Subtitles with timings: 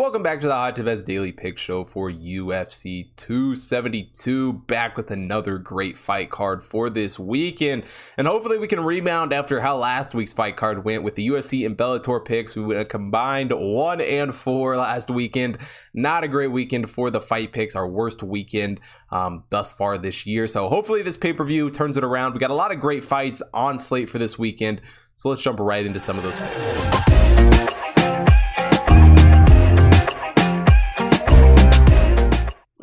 [0.00, 4.54] Welcome back to the Hot Tip Bets Daily Pick Show for UFC 272.
[4.54, 7.84] Back with another great fight card for this weekend.
[8.16, 11.66] And hopefully we can rebound after how last week's fight card went with the UFC
[11.66, 12.56] and Bellator picks.
[12.56, 15.58] We went combined one and four last weekend.
[15.92, 18.80] Not a great weekend for the fight picks, our worst weekend
[19.10, 20.46] um, thus far this year.
[20.46, 22.32] So hopefully this pay per view turns it around.
[22.32, 24.80] We got a lot of great fights on slate for this weekend.
[25.16, 27.09] So let's jump right into some of those picks.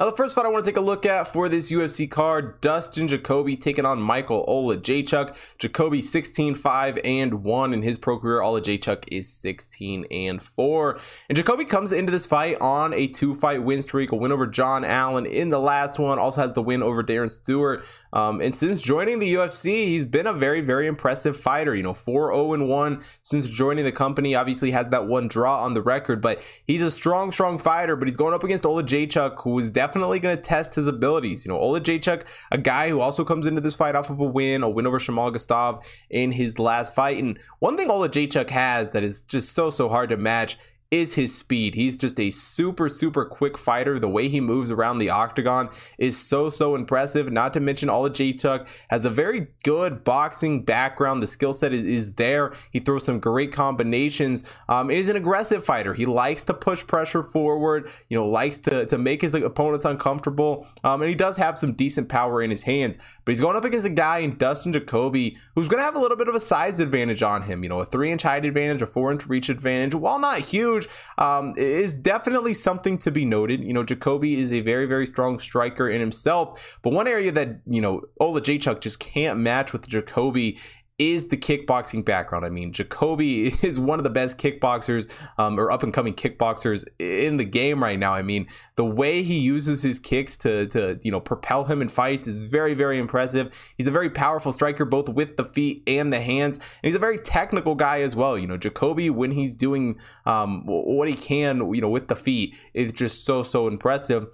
[0.09, 3.09] The first fight I want to take a look at for this UFC card Dustin
[3.09, 5.35] Jacoby taking on Michael Oleksiejczuk.
[5.59, 8.39] Jacoby 16 5 and 1 in his pro career.
[8.39, 10.97] Oleksiejczuk is 16 and 4.
[11.27, 14.47] And Jacoby comes into this fight on a two fight win streak, a win over
[14.47, 17.83] John Allen in the last one, also has the win over Darren Stewart.
[18.13, 21.75] Um, and since joining the UFC, he's been a very, very impressive fighter.
[21.75, 24.35] You know, 4 0 1 since joining the company.
[24.35, 27.97] Obviously, has that one draw on the record, but he's a strong, strong fighter.
[27.97, 31.43] But he's going up against Oleksiejczuk, who is definitely definitely going to test his abilities.
[31.43, 34.23] You know, Ola Oleksiejczuk, a guy who also comes into this fight off of a
[34.23, 37.17] win, a win over Shamil Gamzatov in his last fight.
[37.17, 40.57] And one thing Ola Oleksiejczuk has that is just so, so hard to match
[40.89, 41.75] is his speed.
[41.75, 43.99] He's just a super, super quick fighter.
[43.99, 47.31] The way he moves around the octagon is so, so impressive.
[47.31, 51.21] Not to mention, Oleksiejczuk has a very good boxing background.
[51.21, 52.53] The skill set is, is, there.
[52.71, 54.45] He throws some great combinations.
[54.69, 55.93] Um, he's an aggressive fighter.
[55.93, 60.65] He likes to push pressure forward, you know, likes to, to make his opponents uncomfortable.
[60.85, 62.97] Um, and he does have some decent power in his hands.
[63.25, 65.99] But he's going up against a guy in Dustin Jacoby who's going to have a
[65.99, 67.61] little bit of a size advantage on him.
[67.63, 69.93] You know, a three inch height advantage, a four inch reach advantage.
[69.93, 70.76] While not huge,
[71.17, 73.63] um, is definitely something to be noted.
[73.63, 77.61] You know, Jacoby is a very, very strong striker in himself, but one area that,
[77.65, 80.59] you know, Ola Oleksiejczuk just can't match with Jacoby
[80.99, 82.45] is the kickboxing background.
[82.45, 86.85] I mean, Jacoby is one of the best kickboxers um, or up and coming kickboxers
[86.97, 88.13] in the game right now.
[88.13, 91.89] I mean, the way he uses his kicks to, to you know propel him in
[91.89, 93.73] fights is very very impressive.
[93.77, 96.99] He's a very powerful striker both with the feet and the hands, and he's a
[96.99, 98.37] very technical guy as well.
[98.37, 102.55] You know, Jacoby when he's doing um, what he can, you know, with the feet
[102.73, 104.25] is just so so impressive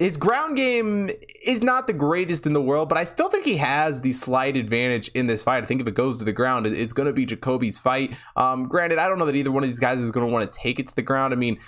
[0.00, 1.10] his ground game
[1.44, 4.56] is not the greatest in the world, but I still think he has the slight
[4.56, 5.62] advantage in this fight.
[5.62, 8.14] I think if it goes to the ground, it's going to be Jacoby's fight.
[8.34, 10.50] Um, granted, I don't know that either one of these guys is going to want
[10.50, 11.34] to take it to the ground.
[11.34, 11.58] I mean,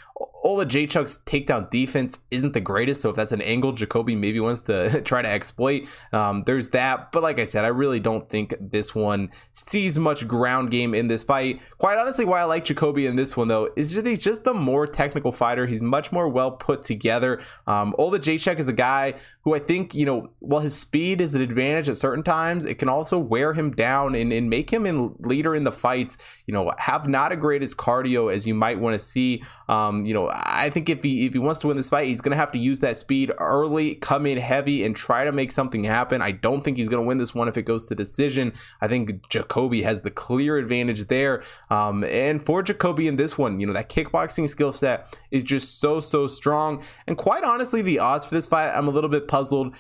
[0.56, 5.00] Oleksiejczuk's takedown defense isn't the greatest, so if that's an angle Jacoby maybe wants to
[5.04, 7.12] try to exploit, um, there's that.
[7.12, 11.08] But like I said, I really don't think this one sees much ground game in
[11.08, 11.60] this fight.
[11.78, 14.54] Quite honestly, why I like Jacoby in this one though is that he's just the
[14.54, 15.66] more technical fighter.
[15.66, 17.40] He's much more well put together.
[17.66, 19.14] Um, Oleksiejczuk is a guy
[19.44, 22.78] who I think you know, while his speed is an advantage at certain times, it
[22.78, 26.18] can also wear him down and, and make him in leader in the fights.
[26.46, 29.42] You know, have not a greatest cardio as you might want to see.
[29.68, 32.20] Um, you know I think if he if he wants to win this fight, he's
[32.32, 35.84] to have to use that speed early, come in heavy, and try to make something
[35.84, 36.22] happen.
[36.22, 38.52] I don't think he's to win this one if it goes to decision.
[38.80, 41.42] I think Jacoby has the clear advantage there.
[41.70, 45.80] Um, and for Jacoby in this one, you know that kickboxing skill set is just
[45.80, 46.82] so so strong.
[47.06, 49.74] And quite honestly, the odds for this fight, I'm a little bit puzzled.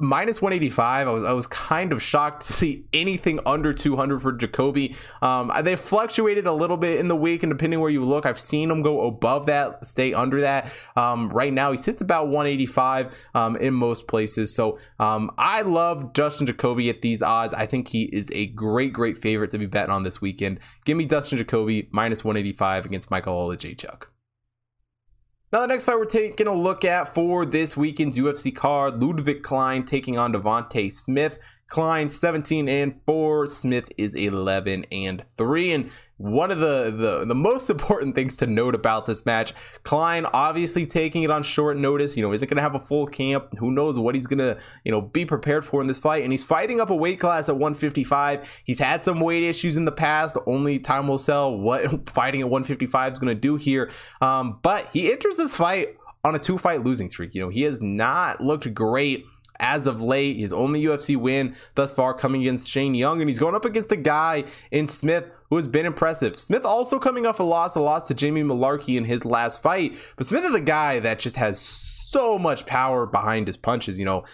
[0.00, 4.32] Minus 185 I was I was kind of shocked to see anything under 200 for
[4.32, 4.94] Jacoby.
[5.20, 8.38] Um, they fluctuated a little bit in the week and depending where you look I've
[8.38, 10.72] seen him go above that stay under that.
[10.94, 14.54] Um, right now he sits about 185 um, in most places.
[14.54, 17.52] So um, I love Dustin Jacoby at these odds.
[17.52, 20.60] I think he is a great great favorite to be betting on this weekend.
[20.84, 24.06] Give me Dustin Jacoby minus 185 against Michael Oleksiejczuk
[25.50, 29.42] now, the next fight we're taking a look at for this weekend's UFC card Ludovit
[29.42, 31.38] Klein taking on Devonte Smith.
[31.68, 35.72] Klein 17 and 4, Smith is 11 and 3.
[35.72, 39.52] And one of the, the, the most important things to note about this match,
[39.82, 43.50] Klein obviously taking it on short notice, you know, isn't gonna have a full camp.
[43.58, 46.24] Who knows what he's gonna, you know, be prepared for in this fight.
[46.24, 48.62] And he's fighting up a weight class at 155.
[48.64, 50.38] He's had some weight issues in the past.
[50.46, 53.90] Only time will tell what fighting at 155 is gonna do here.
[54.22, 57.34] Um, but he enters this fight on a two fight losing streak.
[57.34, 59.26] You know, he has not looked great
[59.60, 60.36] as of late.
[60.36, 63.92] His only UFC win thus far coming against Shane Young, and he's going up against
[63.92, 66.36] a guy in Smith who has been impressive.
[66.36, 69.96] Smith also coming off a loss, a loss to Jamie Mullarkey in his last fight,
[70.16, 73.98] but Smith is a guy that just has so much power behind his punches.
[73.98, 74.24] You know,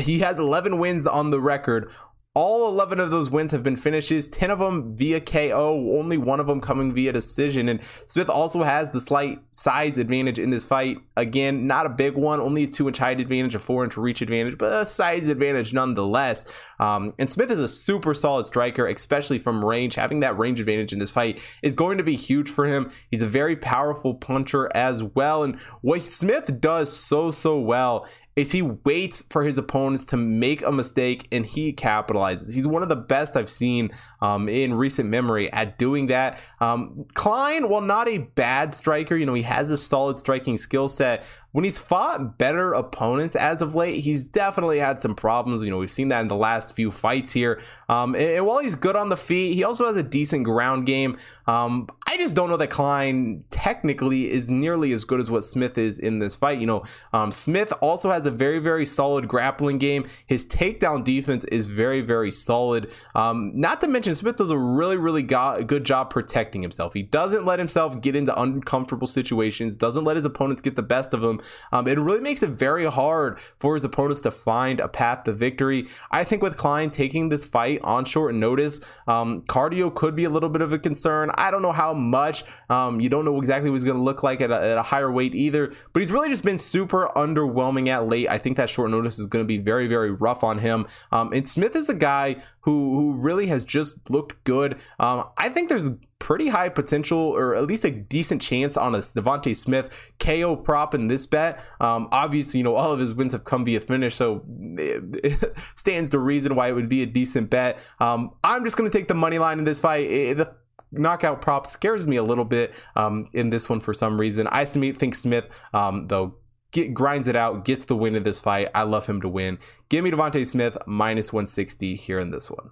[0.00, 1.90] he has 11 wins on the record
[2.34, 6.40] all 11 of those wins have been finishes, 10 of them via KO, only one
[6.40, 7.68] of them coming via decision.
[7.68, 10.96] And Smith also has the slight size advantage in this fight.
[11.18, 14.22] Again, not a big one, only a two inch height advantage, a four inch reach
[14.22, 16.50] advantage, but a size advantage nonetheless.
[16.80, 19.96] Um, and Smith is a super solid striker, especially from range.
[19.96, 22.90] Having that range advantage in this fight is going to be huge for him.
[23.10, 25.42] He's a very powerful puncher as well.
[25.42, 30.62] And what Smith does so, so well is he waits for his opponents to make
[30.62, 32.52] a mistake and he capitalizes.
[32.52, 33.90] He's one of the best I've seen
[34.20, 36.40] um, in recent memory at doing that.
[36.60, 40.88] Um, Klein, while not a bad striker, you know, he has a solid striking skill
[40.88, 45.62] set when he's fought better opponents as of late, he's definitely had some problems.
[45.62, 47.60] You know, we've seen that in the last few fights here.
[47.88, 50.86] Um, and, and, while he's good on the feet, he also has a decent ground
[50.86, 51.18] game.
[51.46, 55.78] Um, I just don't know that Klein technically is nearly as good as what Smith
[55.78, 56.58] is in this fight.
[56.58, 60.06] You know, um, Smith also has a very, very solid grappling game.
[60.26, 62.92] His takedown defense is very, very solid.
[63.14, 66.92] Um, not to mention, Smith does a really, really go- good job protecting himself.
[66.92, 71.14] He doesn't let himself get into uncomfortable situations, doesn't let his opponents get the best
[71.14, 71.40] of him.
[71.72, 75.32] Um, it really makes it very hard for his opponents to find a path to
[75.32, 75.88] victory.
[76.10, 80.30] I think with Klein taking this fight on short notice, um, cardio could be a
[80.30, 81.30] little bit of a concern.
[81.36, 82.44] I don't know how much.
[82.68, 84.82] Um, you don't know exactly what he's going to look like at a, at a,
[84.82, 88.28] higher weight either, but he's really just been super underwhelming at late.
[88.28, 90.86] I think that short notice is going to be very, very rough on him.
[91.10, 94.78] Um, and Smith is a guy who, who really has just looked good.
[94.98, 95.90] Um, I think there's
[96.22, 100.94] pretty high potential, or at least a decent chance on a Devonte Smith KO prop
[100.94, 101.60] in this bet.
[101.80, 104.44] Um, obviously, you know all of his wins have come via finish, so
[104.78, 107.80] it, it stands to reason why it would be a decent bet.
[107.98, 110.08] Um, I'm just going to take the money line in this fight.
[110.08, 110.54] It, the
[110.90, 114.46] knockout prop scares me a little bit um, in this one for some reason.
[114.48, 116.36] I think Smith, um, though,
[116.72, 118.70] Get, grinds it out, gets the win in this fight.
[118.74, 119.58] I love him to win.
[119.90, 122.70] Give me Devonte Smith minus 160 here in this one.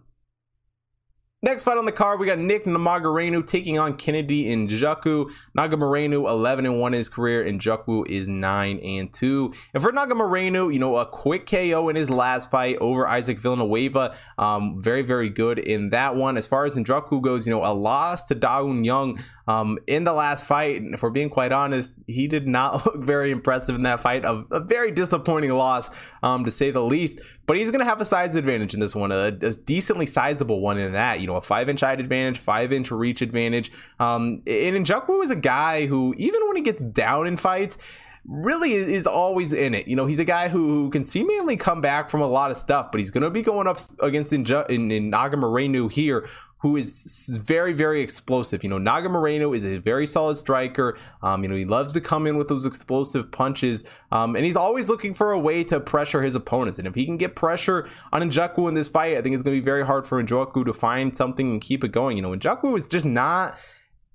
[1.43, 5.33] Next fight on the card, we got Nick Negumereanu taking on Kennedy Nzechukwu.
[5.57, 9.55] Negumereanu 11 and 1 in his career, and Nzechukwu is 9 and 2.
[9.73, 14.15] And for Negumereanu, you know, a quick KO in his last fight over Isaac Villanueva.
[14.37, 16.37] Um, very, very good in that one.
[16.37, 19.19] As far as Nzechukwu goes, you know, a loss to Da Un Jung
[19.51, 20.81] um, in the last fight.
[20.83, 24.25] If we're being quite honest, he did not look very impressive in that fight.
[24.25, 25.91] A, a very disappointing loss,
[26.23, 27.21] um, to say the least.
[27.47, 30.61] But he's going to have a size advantage in this one, a, a decently sizable
[30.61, 31.21] one in that.
[31.21, 33.73] You know, a five inch height advantage, five inch reach advantage.
[33.99, 37.77] Um, and Nzechukwu is a guy who, even when he gets down in fights,
[38.25, 39.89] really is always in it.
[39.89, 42.91] You know, he's a guy who, can seemingly come back from a lot of stuff,
[42.91, 46.29] but he's going to be going up against in, in, in Negumereanu here,
[46.59, 48.63] who is very, very explosive.
[48.63, 50.99] You know, Negumereanu is a very solid striker.
[51.23, 54.57] Um, you know, he loves to come in with those explosive punches, um, and he's
[54.57, 56.79] always looking for a way to pressure his opponents.
[56.79, 59.57] And if he can get pressure on Nzechukwu in this fight, I think it's going
[59.57, 62.17] to be very hard for Nzechukwu to find something and keep it going.
[62.17, 63.59] You know, Nzechukwu is just not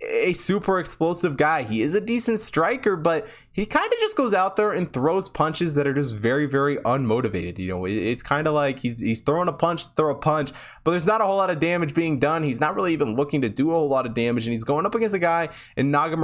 [0.02, 1.64] a super explosive guy.
[1.64, 5.30] He is a decent striker, but he kind of just goes out there and throws
[5.30, 7.60] punches that are just very, very unmotivated.
[7.60, 10.52] You know, it's kind of like he's he's throwing a punch, throw a punch,
[10.84, 12.44] but there's not a whole lot of damage being done.
[12.44, 14.86] He's not really even looking to do a whole lot of damage, and he's going
[14.86, 16.16] up against a guy in Naga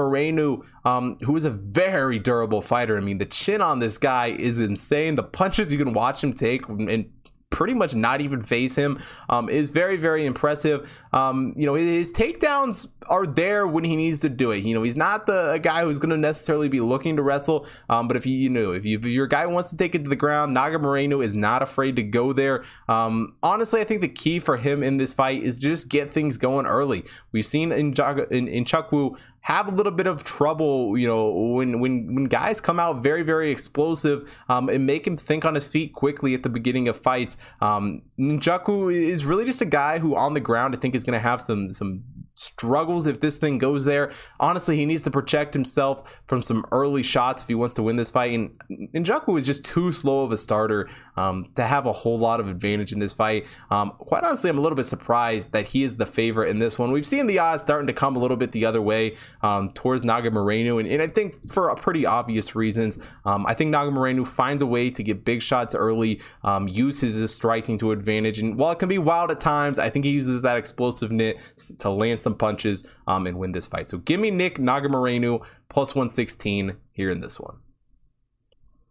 [0.84, 2.98] um, who is a very durable fighter.
[2.98, 5.16] I mean, the chin on this guy is insane.
[5.16, 7.10] The punches you can watch him take and
[7.52, 9.00] pretty much not even face him
[9.30, 10.90] um, is very very impressive.
[11.14, 14.64] Um, you know his takedowns are there when he needs to do it.
[14.64, 18.08] You know he's not the guy who's going to necessarily be looking to wrestle um,
[18.08, 20.10] but if you, you know if, you, if your guy wants to take it to
[20.10, 22.64] the ground Negumereanu is not afraid to go there.
[22.88, 26.38] Um, honestly I think the key for him in this fight is just get things
[26.38, 27.04] going early.
[27.32, 27.94] We've seen in,
[28.32, 32.62] in, in Wu have a little bit of trouble, you know, when when when guys
[32.62, 36.44] come out very very explosive um, and make him think on his feet quickly at
[36.44, 37.38] the beginning of fights.
[37.60, 41.14] Um, Nzechukwu is really just a guy who on the ground I think is going
[41.14, 42.04] to have some some
[42.42, 44.12] struggles if this thing goes there.
[44.40, 47.96] Honestly, he needs to protect himself from some early shots if he wants to win
[47.96, 48.34] this fight.
[48.34, 48.60] And
[48.94, 52.48] Nzechukwu is just too slow of a starter um, to have a whole lot of
[52.48, 53.46] advantage in this fight.
[53.70, 56.80] Um, quite honestly, I'm a little bit surprised that he is the favorite in this
[56.80, 56.92] one.
[56.92, 60.04] We've seen the odds starting to come a little bit the other way um, towards
[60.04, 62.98] Negumereanu, and, and, I think for pretty obvious reasons.
[63.26, 67.34] Um, I think Negumereanu finds a way to get big shots early, um, uses his
[67.34, 70.42] striking to advantage, and while it can be wild at times, I think he uses
[70.42, 73.88] that explosiveness to land some punches um, and win this fight.
[73.88, 77.58] So give me Nick Negumereanu plus 116 here in this one.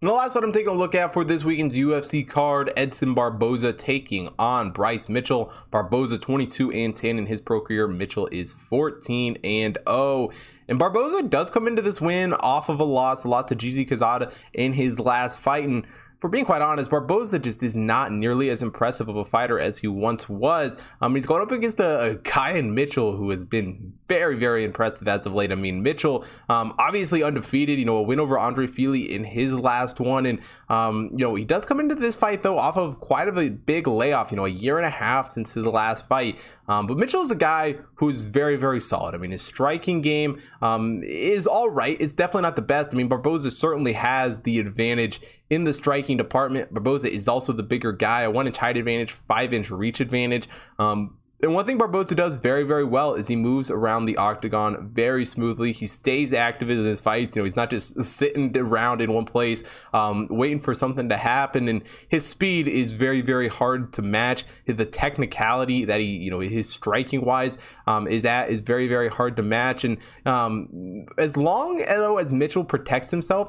[0.03, 3.13] And the last one I'm taking a look at for this weekend's UFC card, Edson
[3.13, 5.53] Barboza taking on Bryce Mitchell.
[5.71, 7.87] Barboza 22 and 10 in his pro career.
[7.87, 10.31] Mitchell is 14 and 0.
[10.69, 13.87] And Barboza does come into this win off of a loss, a loss to Giga
[13.87, 15.69] Chikadze in his last fight.
[15.69, 15.85] And
[16.21, 19.79] for being quite honest, Barboza just is not nearly as impressive of a fighter as
[19.79, 20.77] he once was.
[21.01, 25.09] Um, he's going up against a, a Kyan Mitchell who has been very, very impressive
[25.09, 25.51] as of late.
[25.51, 29.59] I mean, Mitchell, um, obviously undefeated, you know, a win over Andre Fili in his
[29.59, 30.27] last one.
[30.27, 33.39] And, um, you know, he does come into this fight, though, off of quite of
[33.39, 36.39] a big layoff, you know, a year and a half since his last fight.
[36.69, 39.15] Um, but Mitchell is a guy who's very, very solid.
[39.15, 41.97] I mean, his striking game um, is all right.
[41.99, 42.93] It's definitely not the best.
[42.93, 46.73] I mean, Barboza certainly has the advantage in the striking department.
[46.73, 50.49] Barboza is also the bigger guy, a one inch height advantage, five inch reach advantage.
[50.79, 54.91] Um, and one thing Barboza does very, very well is he moves around the octagon
[54.93, 55.73] very smoothly.
[55.73, 57.35] He stays active in his fights.
[57.35, 59.63] You know, he's not just sitting around in one place,
[59.95, 61.69] um, waiting for something to happen.
[61.69, 64.45] And his speed is very, very hard to match.
[64.67, 69.09] The technicality that he, you know, his striking wise um, is at is very, very
[69.09, 69.85] hard to match.
[69.85, 73.49] And um, as long as, as Mitchell protects himself,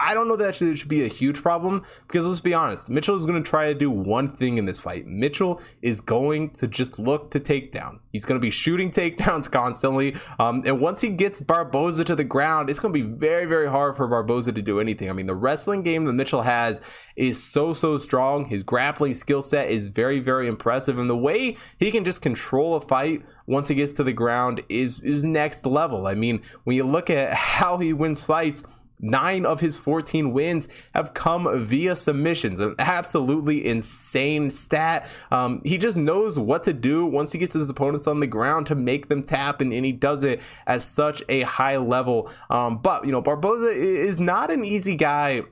[0.00, 3.16] I don't know that it should be a huge problem because let's be honest, Mitchell
[3.16, 5.06] is going to try to do one thing in this fight.
[5.06, 8.00] Mitchell is going to just look to take down.
[8.10, 10.16] He's going to be shooting takedowns constantly.
[10.38, 13.68] Um, and once he gets Barboza to the ground, it's going to be very, very
[13.68, 15.10] hard for Barboza to do anything.
[15.10, 16.80] I mean, the wrestling game that Mitchell has
[17.16, 18.46] is so, so strong.
[18.46, 20.98] His grappling skill set is very, very impressive.
[20.98, 24.62] And the way he can just control a fight once he gets to the ground
[24.70, 26.06] is, is next level.
[26.06, 28.62] I mean, when you look at how he wins fights,
[29.00, 32.58] Nine of his 14 wins have come via submissions.
[32.58, 35.08] An absolutely insane stat.
[35.30, 38.66] Um, he just knows what to do once he gets his opponents on the ground
[38.66, 42.30] to make them tap, and, and he does it at such a high level.
[42.50, 45.42] Um, but, you know, Barboza is not an easy guy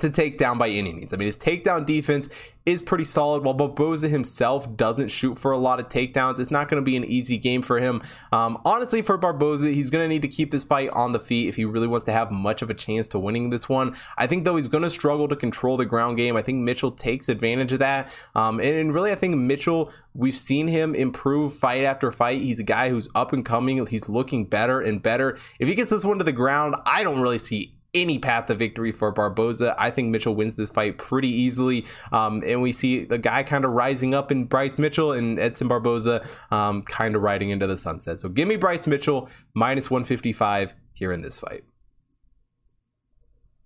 [0.00, 1.12] to take down by any means.
[1.12, 2.28] I mean, his takedown defense
[2.64, 3.44] is pretty solid.
[3.44, 6.96] While Barboza himself doesn't shoot for a lot of takedowns, it's not going to be
[6.96, 8.02] an easy game for him.
[8.30, 11.48] Um, honestly, for Barboza, he's going to need to keep this fight on the feet
[11.48, 13.94] if he really wants to have much of a chance to winning this one.
[14.16, 16.36] I think, though, he's going to struggle to control the ground game.
[16.36, 18.10] I think Mitchell takes advantage of that.
[18.34, 22.40] Um, and, and really, I think Mitchell, we've seen him improve fight after fight.
[22.40, 23.84] He's a guy who's up and coming.
[23.86, 25.36] He's looking better and better.
[25.58, 28.54] If he gets this one to the ground, I don't really see any path to
[28.54, 29.74] victory for Barboza.
[29.78, 31.86] I think Mitchell wins this fight pretty easily.
[32.10, 35.68] Um, and we see the guy kind of rising up in Bryce Mitchell and Edson
[35.68, 38.20] Barboza um, kind of riding into the sunset.
[38.20, 41.64] So give me Bryce Mitchell minus 155 here in this fight.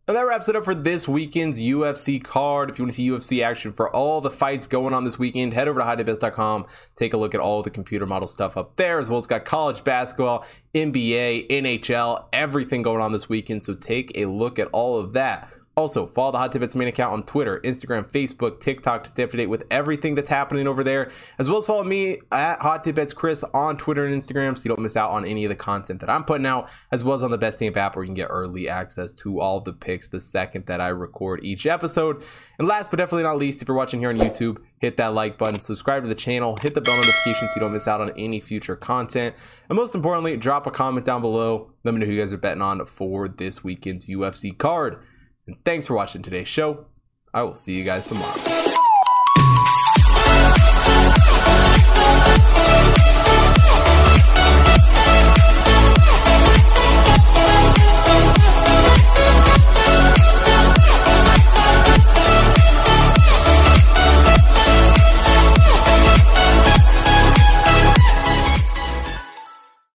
[0.09, 2.71] And that wraps it up for this weekend's UFC card.
[2.71, 5.53] If you want to see UFC action for all the fights going on this weekend,
[5.53, 6.67] head over to hottipbets.com.
[6.95, 9.45] Take a look at all the computer model stuff up there, as well as got
[9.45, 13.65] college basketball, NBA, NHL, everything going on this weekend.
[13.65, 15.51] So take a look at all of that.
[15.79, 19.25] Also, follow the Hot Tip Bets main account on Twitter, Instagram, Facebook, TikTok to stay
[19.25, 22.63] up to date with everything that's happening over there, as well as follow me at
[22.63, 25.45] Hot Tip Bets Chris on Twitter and Instagram so you don't miss out on any
[25.45, 28.05] of the content that I'm putting out, as well as on the Betstamp app where
[28.05, 31.67] you can get early access to all the picks the second that I record each
[31.67, 32.25] episode.
[32.59, 35.37] And last but definitely not least, if you're watching here on YouTube, hit that like
[35.37, 38.13] button, subscribe to the channel, hit the bell notification so you don't miss out on
[38.17, 39.35] any future content.
[39.69, 41.71] And most importantly, drop a comment down below.
[41.85, 45.03] Let me know who you guys are betting on for this weekend's UFC card.
[45.47, 46.87] And thanks for watching today's show.
[47.33, 48.66] I will see you guys tomorrow.